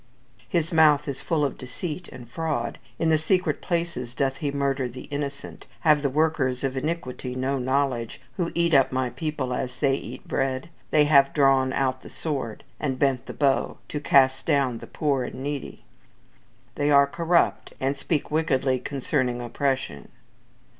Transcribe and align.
"His 0.49 0.73
mouth 0.73 1.07
is 1.07 1.21
full 1.21 1.45
of 1.45 1.59
deceit 1.59 2.07
and 2.07 2.27
fraud; 2.27 2.79
in 2.97 3.09
the 3.09 3.19
secret 3.19 3.61
places 3.61 4.15
doth 4.15 4.37
he 4.37 4.49
murder 4.49 4.87
the 4.89 5.03
innocent. 5.11 5.67
Have 5.81 6.01
the 6.01 6.09
workers 6.09 6.63
of 6.63 6.75
iniquity 6.75 7.35
no 7.35 7.59
knowledge, 7.59 8.19
who 8.35 8.51
eat 8.55 8.73
up 8.73 8.91
my 8.91 9.11
people 9.11 9.53
as 9.53 9.77
they 9.77 9.93
eat 9.93 10.27
bread? 10.27 10.71
They 10.89 11.03
have 11.05 11.35
drawn 11.35 11.71
out 11.71 12.01
the 12.01 12.09
sword, 12.09 12.63
and 12.79 12.97
bent 12.97 13.27
the 13.27 13.33
bow, 13.33 13.77
to 13.89 13.99
cast 13.99 14.47
down 14.47 14.79
the 14.79 14.87
poor 14.87 15.23
and 15.23 15.43
needy." 15.43 15.85
"They 16.73 16.89
are 16.89 17.05
corrupt, 17.05 17.73
and 17.79 17.95
speak 17.95 18.31
wickedly 18.31 18.79
concerning 18.79 19.39
oppression." 19.39 20.09